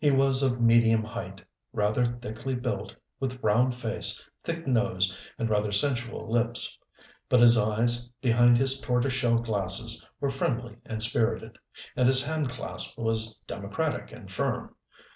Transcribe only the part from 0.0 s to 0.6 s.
He was of